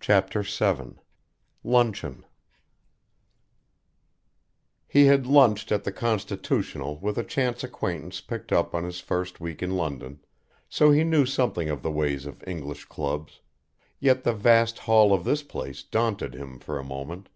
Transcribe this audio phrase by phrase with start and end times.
[0.00, 0.96] CHAPTER VII
[1.62, 2.24] LUNCHEON
[4.88, 9.38] He had lunched at the Constitutional with a chance acquaintance picked up on his first
[9.38, 10.18] week in London,
[10.68, 13.42] so he knew something of the ways of English clubs,
[14.00, 17.28] yet the vast hall of this place daunted him for a moment.